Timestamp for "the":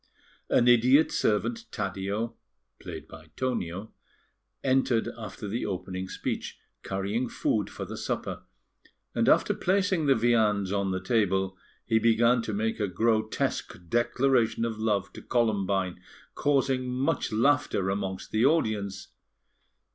5.47-5.63, 7.85-7.95, 10.07-10.15, 10.89-10.99, 18.31-18.43